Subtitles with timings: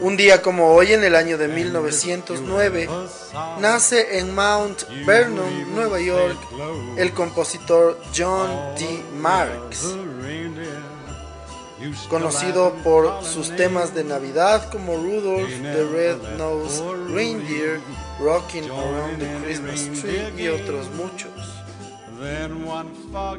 [0.00, 2.88] Un día como hoy en el año de 1909,
[3.60, 6.38] nace en Mount Vernon, Nueva York,
[6.96, 9.02] el compositor John D.
[9.16, 9.96] Marks,
[12.08, 17.80] conocido por sus temas de Navidad como Rudolph the Red-Nosed Reindeer,
[18.20, 21.30] Rocking Around the Christmas Tree y otros muchos.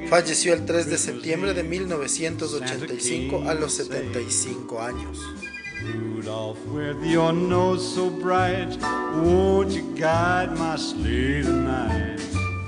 [0.10, 5.20] Falleció el 3 de septiembre de 1985 a los 75 años.
[5.82, 12.22] Rudolph, with your nose so bright, won't you guide my sleigh tonight?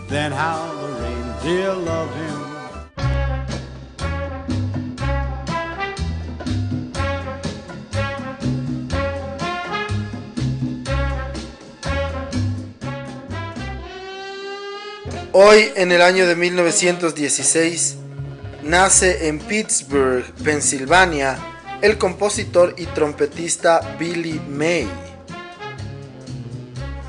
[0.09, 2.45] Then how the reindeer loved him.
[15.38, 17.97] Hoy, en el año de 1916,
[18.64, 21.38] nace en Pittsburgh, Pensilvania,
[21.81, 24.88] el compositor y trompetista Billy May.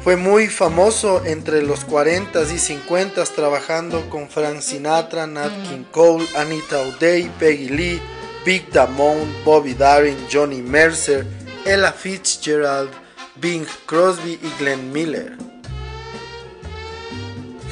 [0.03, 6.25] Fue muy famoso entre los 40s y 50s trabajando con Frank Sinatra, Nat King Cole,
[6.37, 8.03] Anita O'Day, Peggy Lee,
[8.44, 11.27] Big Damone, Bobby Darin, Johnny Mercer,
[11.64, 12.91] Ella Fitzgerald,
[13.34, 15.37] Bing Crosby y Glenn Miller.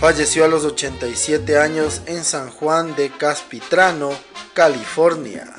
[0.00, 4.10] Falleció a los 87 años en San Juan de Caspitrano,
[4.52, 5.54] California.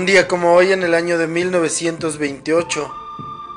[0.00, 2.90] Un día como hoy, en el año de 1928,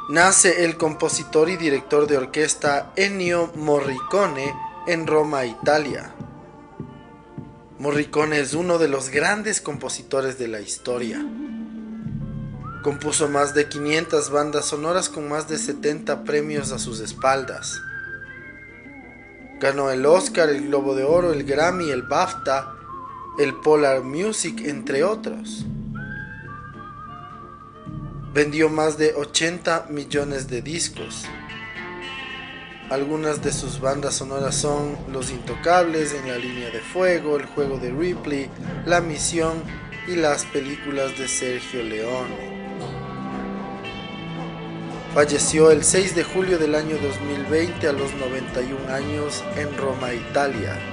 [0.09, 4.53] nace el compositor y director de orquesta Ennio Morricone
[4.85, 6.13] en Roma, Italia.
[7.79, 11.25] Morricone es uno de los grandes compositores de la historia.
[12.83, 17.79] Compuso más de 500 bandas sonoras con más de 70 premios a sus espaldas.
[19.61, 22.73] Ganó el Oscar, el Globo de Oro, el Grammy, el BAFTA,
[23.39, 25.65] el Polar Music, entre otros
[28.33, 31.25] vendió más de 80 millones de discos.
[32.89, 37.77] Algunas de sus bandas sonoras son Los Intocables, En la línea de fuego, El juego
[37.77, 38.49] de Ripley,
[38.85, 39.63] La misión
[40.07, 42.53] y las películas de Sergio Leone.
[45.13, 50.92] Falleció el 6 de julio del año 2020 a los 91 años en Roma, Italia.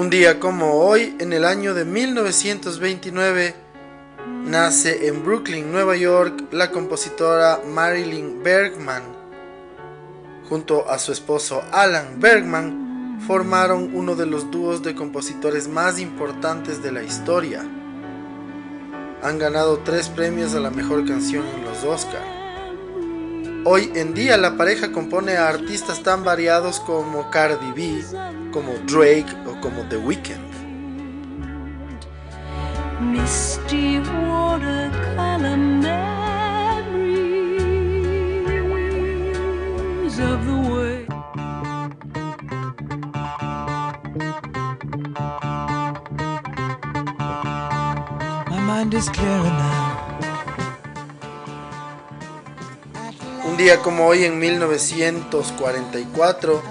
[0.00, 3.54] Un día como hoy, en el año de 1929,
[4.46, 9.02] nace en Brooklyn, Nueva York, la compositora Marilyn Bergman.
[10.48, 16.82] Junto a su esposo Alan Bergman, formaron uno de los dúos de compositores más importantes
[16.82, 17.60] de la historia.
[19.22, 22.39] Han ganado tres premios a la mejor canción en los Oscars.
[23.64, 28.02] Hoy en día la pareja compone a artistas tan variados como Cardi B,
[28.52, 30.50] como Drake o como The Weeknd.
[48.66, 49.79] Mind is.
[53.60, 56.62] Día como hoy en 1944,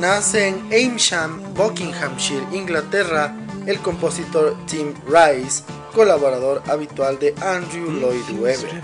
[0.00, 3.36] nace en Aimsham, Buckinghamshire, Inglaterra,
[3.66, 5.62] el compositor Tim Rice,
[5.94, 8.82] colaborador habitual de Andrew Lloyd Webber.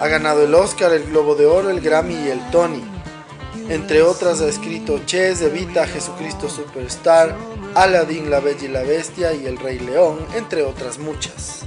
[0.00, 2.84] Ha ganado el Oscar, el Globo de Oro, el Grammy y el Tony.
[3.68, 7.34] Entre otras ha escrito Ches, Evita, Jesucristo Superstar,
[7.74, 11.66] Aladdin, La Bella y la Bestia y El Rey León, entre otras muchas.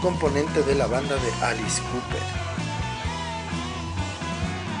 [0.00, 2.22] componente de la banda de Alice Cooper.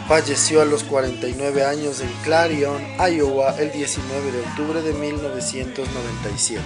[0.08, 6.62] Falleció a los 49 años en Clarion, Iowa, el 19 de octubre de 1997.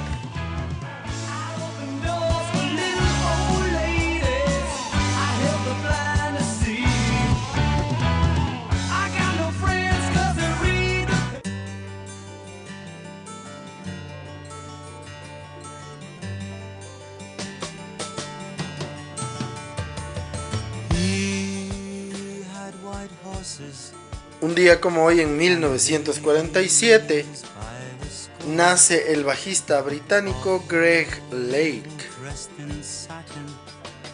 [24.61, 27.25] Día como hoy en 1947
[28.49, 31.89] nace el bajista británico Greg Lake.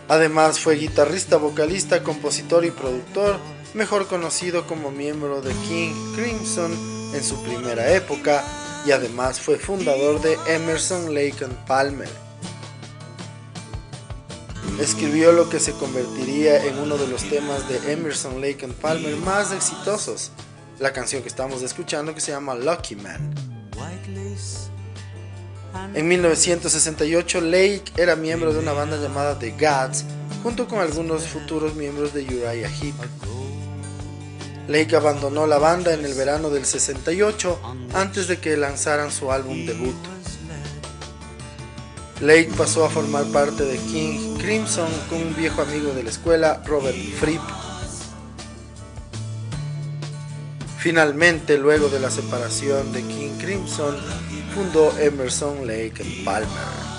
[0.06, 3.40] Además fue guitarrista, vocalista, compositor y productor,
[3.74, 6.72] mejor conocido como miembro de King Crimson
[7.12, 8.44] en su primera época
[8.86, 12.25] y además fue fundador de Emerson Lake and Palmer
[14.80, 19.16] escribió lo que se convertiría en uno de los temas de Emerson Lake and Palmer
[19.16, 20.30] más exitosos,
[20.78, 23.34] la canción que estamos escuchando que se llama Lucky Man.
[25.94, 30.04] En 1968 Lake era miembro de una banda llamada The Gods
[30.42, 32.94] junto con algunos futuros miembros de Uriah Heep.
[34.68, 37.60] Lake abandonó la banda en el verano del 68
[37.94, 39.96] antes de que lanzaran su álbum debut.
[42.20, 46.62] Lake pasó a formar parte de King Crimson con un viejo amigo de la escuela,
[46.64, 47.42] Robert Fripp.
[50.78, 53.96] Finalmente, luego de la separación de King Crimson,
[54.54, 56.95] fundó Emerson Lake Palmer.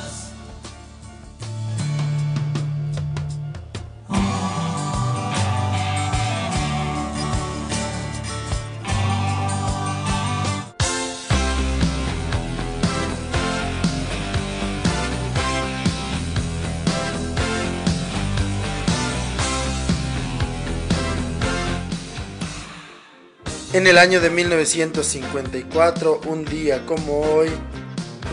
[23.78, 27.50] En el año de 1954, un día como hoy,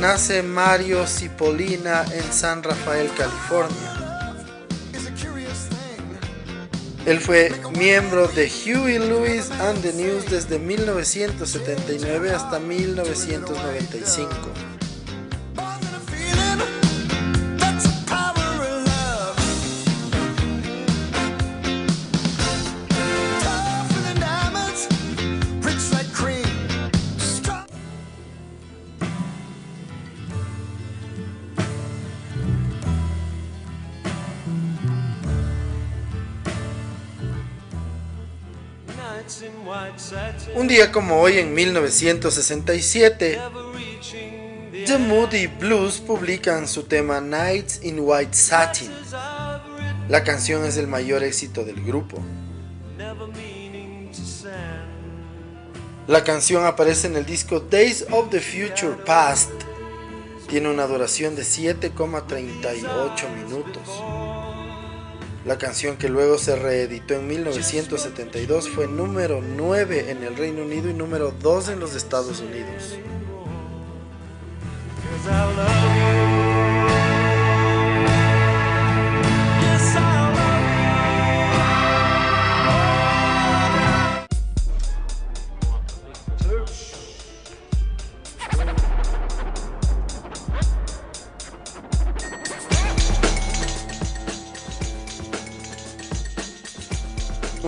[0.00, 4.22] nace Mario Cipollina en San Rafael, California.
[7.04, 14.73] Él fue miembro de Huey Lewis and the News desde 1979 hasta 1995.
[40.56, 43.40] Un día como hoy en 1967,
[44.86, 48.92] The Moody Blues publican su tema Nights in White Satin.
[50.08, 52.22] La canción es el mayor éxito del grupo.
[56.06, 59.50] La canción aparece en el disco Days of the Future Past.
[60.48, 63.88] Tiene una duración de 7,38 minutos.
[65.44, 70.88] La canción que luego se reeditó en 1972 fue número 9 en el Reino Unido
[70.88, 72.98] y número 2 en los Estados Unidos.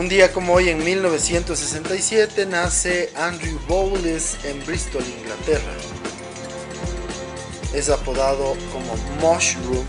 [0.06, 5.72] Un día como hoy en 1967 nace Andrew Bowles en Bristol, Inglaterra.
[7.74, 9.84] Es apodado como Mushroom,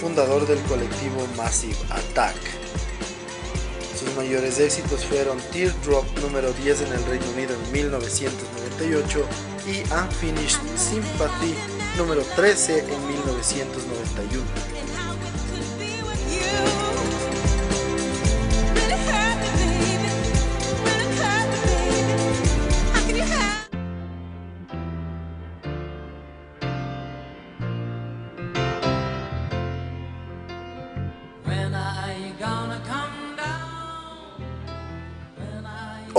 [0.00, 2.34] fundador del colectivo Massive Attack.
[4.00, 9.26] Sus mayores éxitos fueron Teardrop número 10 en el Reino Unido en 1998
[9.66, 11.54] y Unfinished Sympathy
[11.98, 14.67] número 13 en 1991.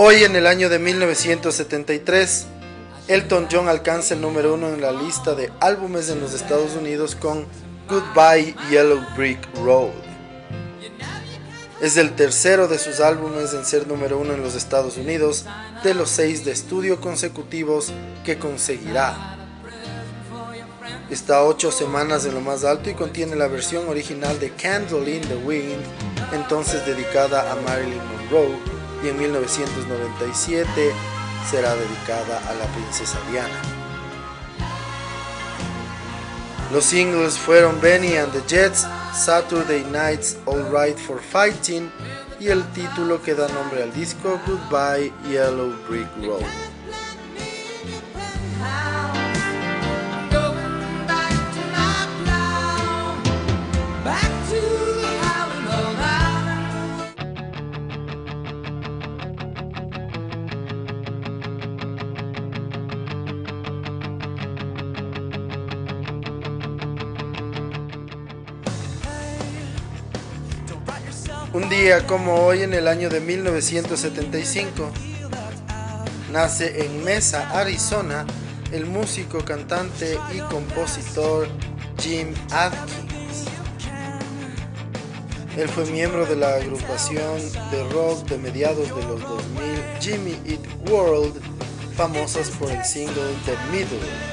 [0.02, 2.46] Hoy en el año de 1973,
[3.10, 7.18] Elton John alcanza el número uno en la lista de álbumes en los Estados Unidos
[7.18, 7.46] con
[7.90, 9.92] Goodbye Yellow Brick Road.
[11.82, 15.44] Es el tercero de sus álbumes en ser número uno en los Estados Unidos,
[15.84, 17.92] de los seis de estudio consecutivos
[18.24, 19.38] que conseguirá.
[21.10, 25.28] Está ocho semanas en lo más alto y contiene la versión original de Candle in
[25.28, 25.84] the Wind,
[26.32, 30.94] entonces dedicada a Marilyn Monroe y en 1997
[31.50, 33.62] será dedicada a la princesa Diana.
[36.72, 41.92] Los singles fueron Benny and the Jets, Saturday Night's All Right for Fighting
[42.40, 46.44] y el título que da nombre al disco Goodbye Yellow Brick Road.
[71.98, 74.92] Como hoy en el año de 1975,
[76.32, 78.28] nace en Mesa, Arizona,
[78.72, 81.48] el músico, cantante y compositor
[82.00, 83.46] Jim Atkins.
[85.58, 87.42] Él fue miembro de la agrupación
[87.72, 89.42] de rock de mediados de los 2000
[90.00, 91.42] Jimmy Eat World,
[91.96, 94.29] famosas por el single The Middle.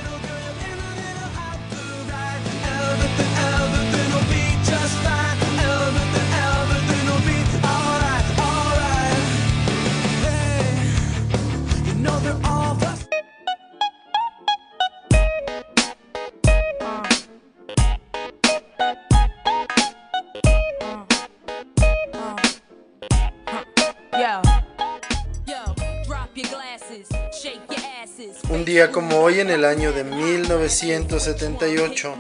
[29.27, 32.15] Hoy en el año de 1978,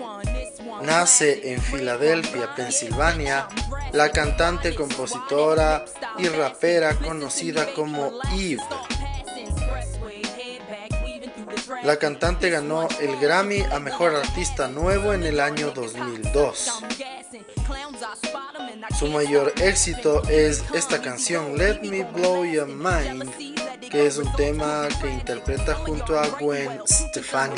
[0.82, 3.46] nace en Filadelfia, Pensilvania,
[3.92, 5.84] la cantante, compositora
[6.18, 8.60] y rapera conocida como Eve.
[11.84, 16.82] La cantante ganó el Grammy a Mejor Artista Nuevo en el año 2002.
[18.98, 23.55] Su mayor éxito es esta canción, Let Me Blow Your Mind,
[23.90, 27.54] que es un tema que interpreta junto a Gwen Stefani.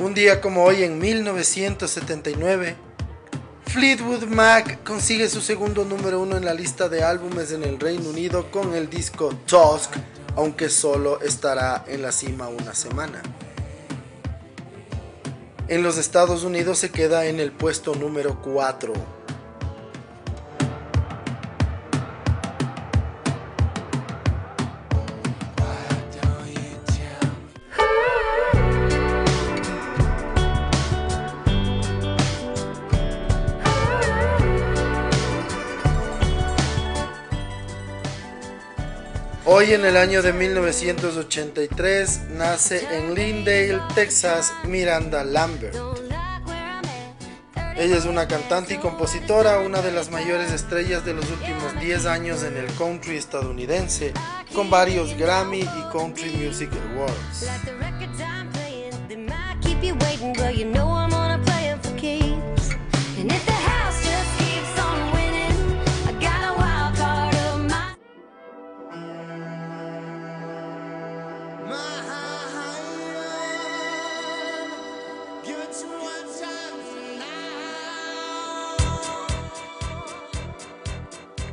[0.00, 2.76] Un día como hoy en 1979,
[3.66, 8.10] Fleetwood Mac consigue su segundo número uno en la lista de álbumes en el Reino
[8.10, 9.90] Unido con el disco Tusk,
[10.36, 13.20] aunque solo estará en la cima una semana.
[15.66, 19.17] En los Estados Unidos se queda en el puesto número 4.
[39.58, 45.74] Hoy en el año de 1983 nace en Lindale, Texas, Miranda Lambert.
[47.76, 52.06] Ella es una cantante y compositora, una de las mayores estrellas de los últimos 10
[52.06, 54.12] años en el country estadounidense,
[54.54, 57.48] con varios Grammy y Country Music Awards.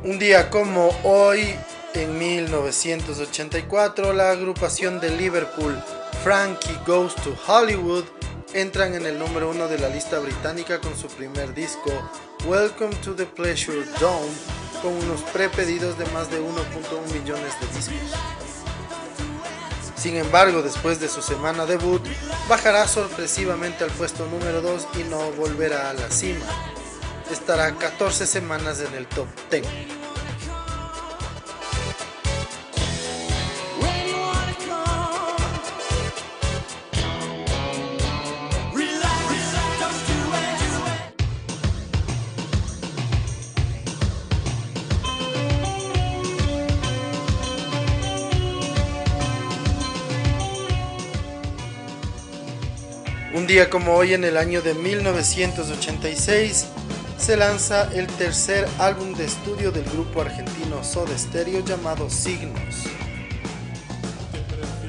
[0.06, 1.52] Un día como hoy,
[1.94, 5.76] en 1984, la agrupación de Liverpool
[6.22, 8.04] Frankie Goes to Hollywood
[8.54, 11.90] entran en el número uno de la lista británica con su primer disco
[12.46, 14.30] Welcome to the Pleasure Dome
[14.80, 18.20] con unos prepedidos de más de 1.1 millones de discos.
[19.96, 22.06] Sin embargo, después de su semana debut,
[22.48, 26.46] bajará sorpresivamente al puesto número 2 y no volverá a la cima
[27.30, 29.66] estará 14 semanas en el top 10.
[53.34, 56.66] Un día como hoy en el año de 1986
[57.18, 62.84] se lanza el tercer álbum de estudio del grupo argentino Soda Stereo llamado Signos.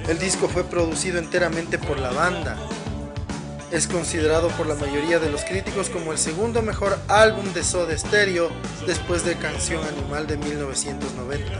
[0.07, 2.57] El disco fue producido enteramente por la banda.
[3.71, 7.97] Es considerado por la mayoría de los críticos como el segundo mejor álbum de Soda
[7.97, 8.49] Stereo
[8.85, 11.59] después de Canción Animal de 1990.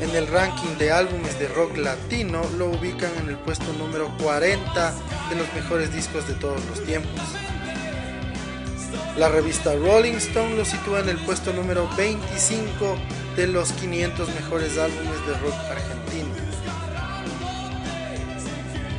[0.00, 4.92] En el ranking de álbumes de rock latino lo ubican en el puesto número 40
[5.30, 7.22] de los mejores discos de todos los tiempos.
[9.16, 12.96] La revista Rolling Stone lo sitúa en el puesto número 25
[13.36, 16.34] de los 500 mejores álbumes de rock argentino.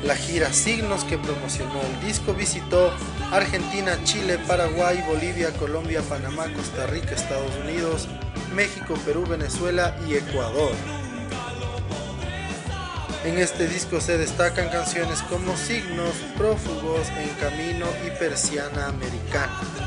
[0.04, 2.94] La gira Signos que promocionó el disco visitó
[3.34, 8.08] Argentina, Chile, Paraguay, Bolivia, Colombia, Panamá, Costa Rica, Estados Unidos,
[8.54, 10.72] México, Perú, Venezuela y Ecuador.
[13.26, 19.85] En este disco se destacan canciones como Signos, Prófugos, En Camino y Persiana Americana.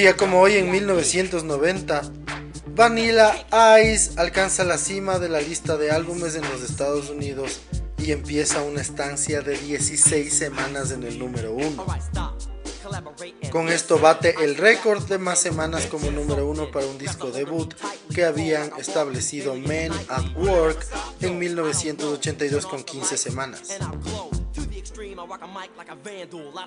[0.00, 2.00] Día como hoy en 1990,
[2.68, 3.34] Vanilla
[3.84, 7.60] Ice alcanza la cima de la lista de álbumes en los Estados Unidos
[7.98, 11.84] y empieza una estancia de 16 semanas en el número 1.
[13.52, 17.74] Con esto bate el récord de más semanas como número 1 para un disco debut
[18.14, 20.86] que habían establecido Men at Work
[21.20, 23.76] en 1982 con 15 semanas.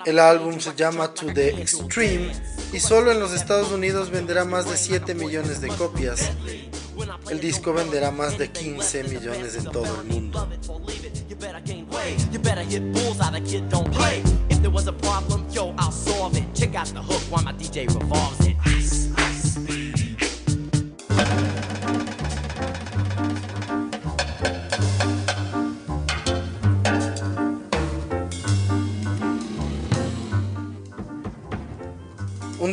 [0.06, 2.32] El álbum se llama To the Extreme
[2.72, 6.32] y solo en los Estados Unidos venderá más de 7 millones de copias.
[7.30, 10.48] El disco venderá más de 15 millones en todo el mundo.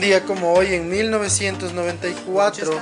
[0.00, 2.72] Un día como hoy, en 1994,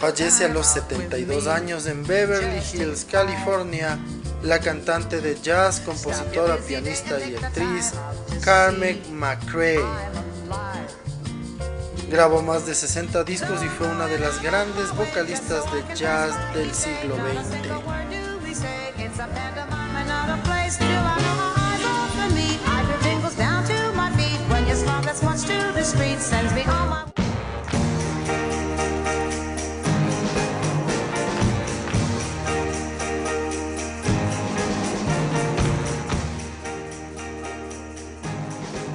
[0.00, 4.00] fallece a los 72 años en Beverly Hills, California,
[4.42, 7.92] la cantante de jazz, compositora, pianista y actriz
[8.42, 9.78] Carmen McRae.
[12.10, 16.74] Grabó más de 60 discos y fue una de las grandes vocalistas de jazz del
[16.74, 17.44] siglo XX.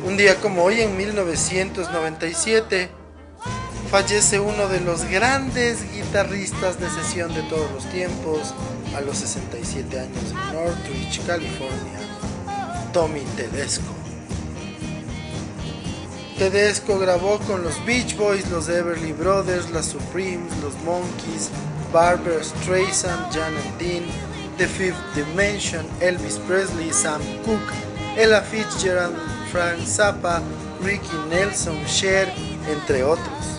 [0.06, 2.90] Un día como hoy, en 1997,
[3.92, 8.54] fallece uno de los grandes guitarristas de sesión de todos los tiempos,
[8.96, 12.00] a los 67 años en Northridge, California,
[12.94, 13.99] Tommy Tedesco.
[16.40, 21.50] Tedesco grabó con los Beach Boys, los Everly Brothers, las Supremes, los Monkeys,
[21.92, 24.06] Barbara Streisand, Janet Dean,
[24.58, 27.74] The Fifth Dimension, Elvis Presley, Sam Cooke,
[28.16, 29.18] Ella Fitzgerald,
[29.52, 30.42] Frank Zappa,
[30.82, 32.34] Ricky Nelson, Cher,
[32.70, 33.59] entre otros.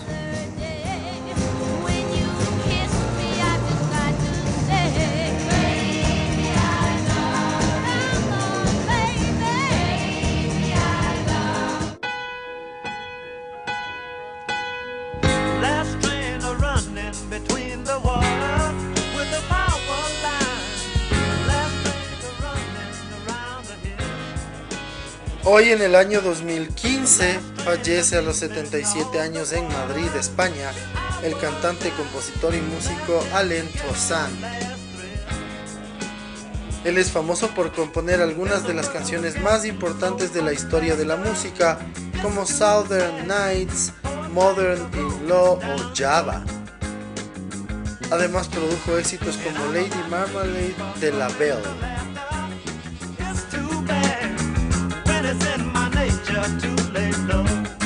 [25.52, 30.70] Hoy en el año 2015 fallece a los 77 años en Madrid, España,
[31.24, 34.32] el cantante, compositor y músico Alain Toussaint.
[36.84, 41.04] Él es famoso por componer algunas de las canciones más importantes de la historia de
[41.04, 41.80] la música,
[42.22, 43.92] como Southern Nights,
[44.32, 46.44] Modern in Law o Java.
[48.12, 51.89] Además produjo éxitos como Lady Marmalade de La Belle.
[56.40, 57.79] Too to lay low.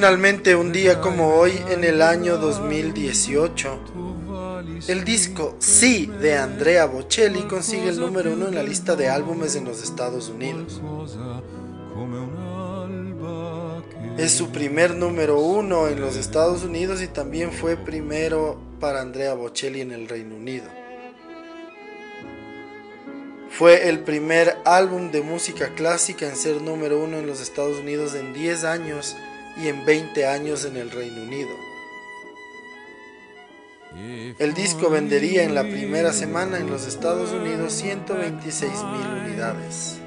[0.00, 3.80] Finalmente un día como hoy en el año 2018,
[4.88, 9.56] el disco Sí de Andrea Bocelli consigue el número uno en la lista de álbumes
[9.56, 10.80] en los Estados Unidos.
[14.16, 19.34] Es su primer número uno en los Estados Unidos y también fue primero para Andrea
[19.34, 20.70] Bocelli en el Reino Unido.
[23.50, 28.14] Fue el primer álbum de música clásica en ser número uno en los Estados Unidos
[28.14, 29.14] en 10 años
[29.62, 31.50] y en 20 años en el Reino Unido.
[34.38, 40.00] El disco vendería en la primera semana en los Estados Unidos 126 mil unidades.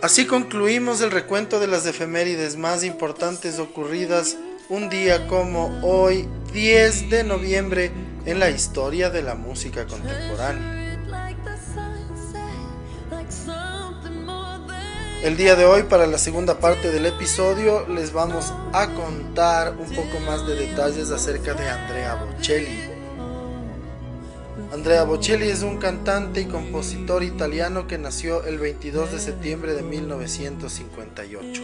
[0.00, 4.36] Así concluimos el recuento de las efemérides más importantes ocurridas
[4.68, 7.90] un día como hoy, 10 de noviembre,
[8.24, 10.78] en la historia de la música contemporánea.
[15.24, 19.92] El día de hoy, para la segunda parte del episodio, les vamos a contar un
[19.96, 22.97] poco más de detalles acerca de Andrea Bocelli.
[24.72, 29.82] Andrea Bocelli es un cantante y compositor italiano que nació el 22 de septiembre de
[29.82, 31.62] 1958.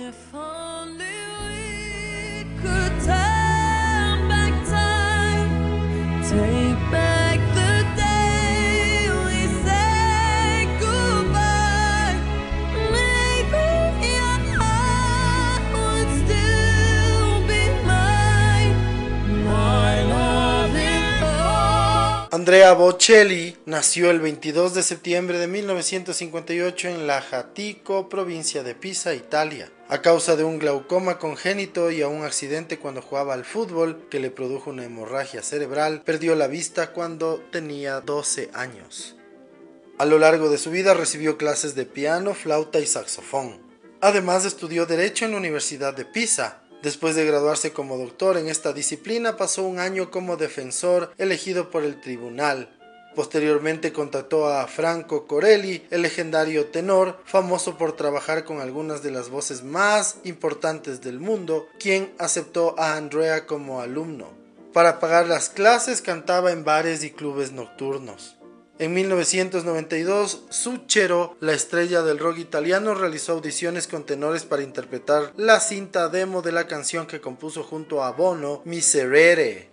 [22.45, 29.15] Andrea Bocelli nació el 22 de septiembre de 1958 en La Jatico, provincia de Pisa,
[29.15, 29.73] Italia.
[29.89, 34.21] A causa de un glaucoma congénito y a un accidente cuando jugaba al fútbol que
[34.21, 39.17] le produjo una hemorragia cerebral, perdió la vista cuando tenía 12 años.
[39.97, 43.59] A lo largo de su vida recibió clases de piano, flauta y saxofón.
[44.03, 48.75] Además estudió Derecho en la Universidad de Pisa, Después de graduarse como doctor en esta
[48.75, 52.79] disciplina, pasó un año como defensor elegido por el tribunal.
[53.15, 59.31] Posteriormente contactó a Franco Corelli, el legendario tenor, famoso por trabajar con algunas de las
[59.31, 64.29] voces más importantes del mundo, quien aceptó a Andrea como alumno.
[64.75, 68.37] Para pagar las clases cantaba en bares y clubes nocturnos.
[68.77, 75.61] En 1992, Suchero, la estrella del rock italiano, realizó audiciones con tenores para interpretar la
[75.61, 79.71] cinta demo de la canción que compuso junto a Bono, Miserere.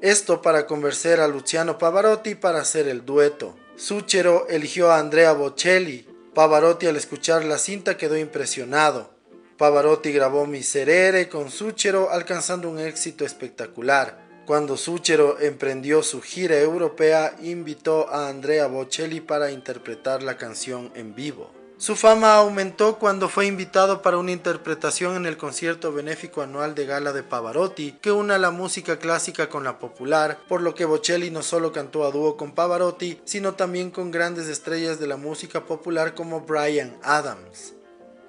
[0.00, 3.56] Esto para convencer a Luciano Pavarotti para hacer el dueto.
[3.74, 6.06] Suchero eligió a Andrea Bocelli.
[6.32, 9.10] Pavarotti al escuchar la cinta quedó impresionado.
[9.58, 14.29] Pavarotti grabó Miserere con Suchero alcanzando un éxito espectacular.
[14.50, 21.14] Cuando Suchero emprendió su gira europea, invitó a Andrea Bocelli para interpretar la canción en
[21.14, 21.52] vivo.
[21.78, 26.84] Su fama aumentó cuando fue invitado para una interpretación en el concierto benéfico anual de
[26.84, 31.30] gala de Pavarotti, que una la música clásica con la popular, por lo que Bocelli
[31.30, 35.64] no solo cantó a dúo con Pavarotti, sino también con grandes estrellas de la música
[35.64, 37.74] popular como Brian Adams.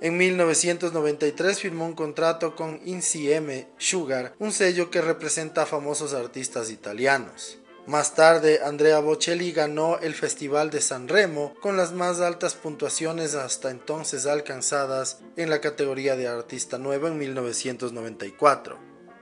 [0.01, 6.71] En 1993 firmó un contrato con Insieme Sugar, un sello que representa a famosos artistas
[6.71, 7.59] italianos.
[7.85, 13.35] Más tarde, Andrea Bocelli ganó el Festival de San Remo con las más altas puntuaciones
[13.35, 18.79] hasta entonces alcanzadas en la categoría de artista nuevo en 1994.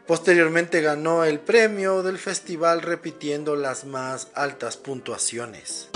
[0.07, 5.89] Posteriormente ganó el premio del festival repitiendo las más altas puntuaciones.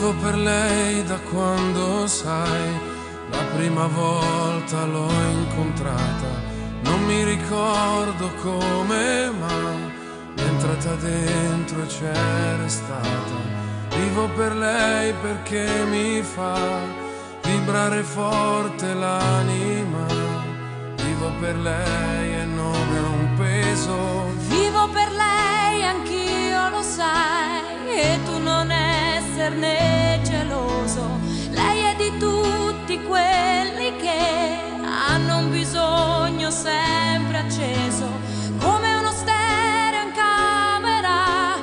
[0.00, 2.80] Vivo per lei da quando sai,
[3.28, 6.30] la prima volta l'ho incontrata,
[6.84, 9.48] non mi ricordo come, ma
[10.36, 13.36] è entrata dentro e c'era stata.
[13.94, 16.78] Vivo per lei perché mi fa
[17.42, 20.06] vibrare forte l'anima.
[20.96, 24.32] Vivo per lei e non è un peso.
[24.48, 28.70] Vivo per lei, anch'io lo sai, e tu non
[29.50, 31.18] esserne geloso.
[31.50, 38.06] Lei è di tutti quelli che hanno un bisogno sempre acceso,
[38.58, 41.56] come uno stereo in camera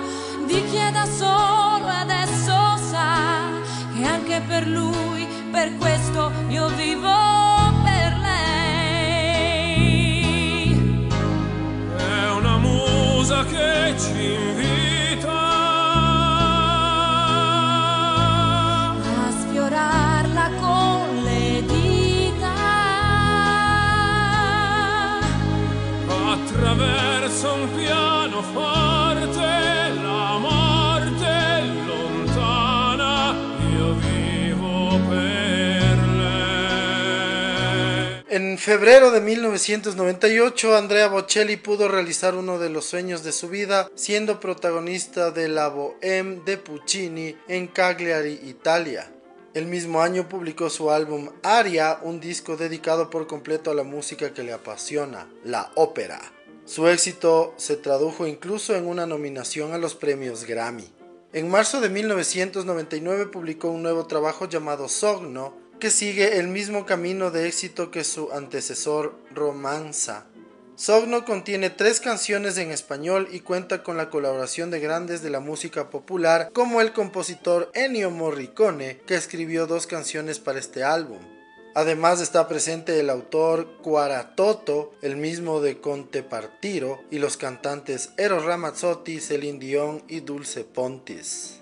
[0.46, 3.50] di chi è da solo e adesso sa
[3.96, 7.46] che anche per lui, per questo io vivo
[13.50, 14.97] che ci invita
[38.30, 43.90] En febrero de 1998, Andrea Bocelli pudo realizar uno de los sueños de su vida,
[43.96, 49.12] siendo protagonista de la Bohème de Puccini en Cagliari, Italia.
[49.56, 54.32] El mismo año publicó su álbum Aria, un disco dedicado por completo a la música
[54.34, 56.37] que le apasiona, la ópera.
[56.68, 60.84] Su éxito se tradujo incluso en una nominación a los premios Grammy.
[61.32, 67.32] En marzo de 1999 publicó un nuevo trabajo llamado Sogno, que sigue el mismo camino
[67.32, 70.26] de éxito que su antecesor Romanza.
[70.76, 75.40] Sogno contiene tres canciones en español y cuenta con la colaboración de grandes de la
[75.40, 81.37] música popular como el compositor Ennio Morricone, que escribió dos canciones para este álbum.
[81.78, 88.46] Además está presente el autor Cuaratoto, el mismo de Conte Partiro, y los cantantes Eros
[88.46, 91.60] Ramazzotti, Celine Dion y Dulce Pontis.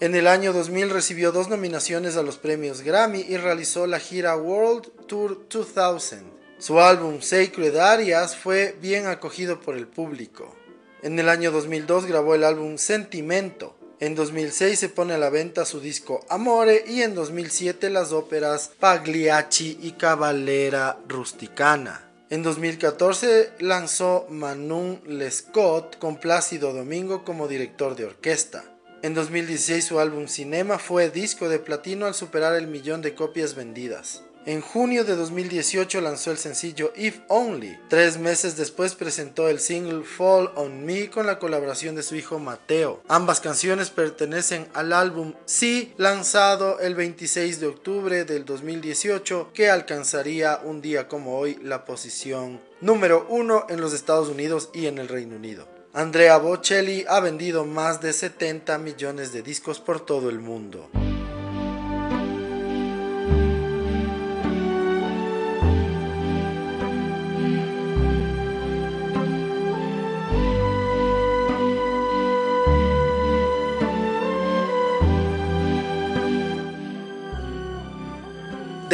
[0.00, 4.36] En el año 2000 recibió dos nominaciones a los premios Grammy y realizó la gira
[4.36, 6.24] World Tour 2000.
[6.58, 10.54] Su álbum Sacred Arias fue bien acogido por el público.
[11.02, 13.74] En el año 2002 grabó el álbum Sentimento.
[14.04, 18.70] En 2006 se pone a la venta su disco Amore y en 2007 las óperas
[18.78, 22.06] Pagliacci y Cavallera Rusticana.
[22.28, 28.64] En 2014 lanzó Manon Lescaut con Plácido Domingo como director de orquesta.
[29.00, 33.54] En 2016 su álbum Cinema fue disco de platino al superar el millón de copias
[33.54, 34.22] vendidas.
[34.46, 37.78] En junio de 2018 lanzó el sencillo If Only.
[37.88, 42.38] Tres meses después presentó el single Fall on Me con la colaboración de su hijo
[42.38, 43.02] Mateo.
[43.08, 50.60] Ambas canciones pertenecen al álbum Sí, lanzado el 26 de octubre del 2018, que alcanzaría
[50.62, 55.08] un día como hoy la posición número uno en los Estados Unidos y en el
[55.08, 55.66] Reino Unido.
[55.94, 60.90] Andrea Bocelli ha vendido más de 70 millones de discos por todo el mundo.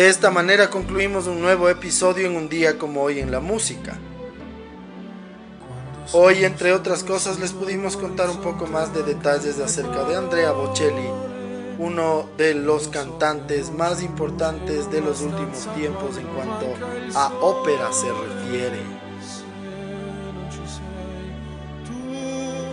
[0.00, 3.98] De esta manera concluimos un nuevo episodio en un día como hoy en la música.
[6.14, 10.52] Hoy, entre otras cosas, les pudimos contar un poco más de detalles acerca de Andrea
[10.52, 11.06] Bocelli,
[11.78, 16.64] uno de los cantantes más importantes de los últimos tiempos en cuanto
[17.14, 19.09] a ópera se refiere.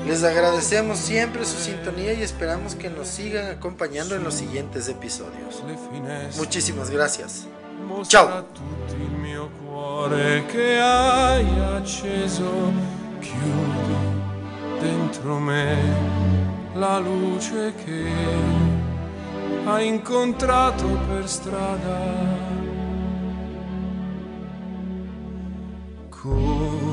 [0.08, 5.64] Les agradecemos siempre su sintonía y esperamos que nos sigan acompañando en los siguientes episodios.
[6.38, 7.46] Muchísimas gracias.
[8.08, 8.46] Ciao.
[14.80, 15.76] dentro me
[16.76, 18.06] la luce che
[19.66, 22.00] hai incontrato per strada
[26.10, 26.87] con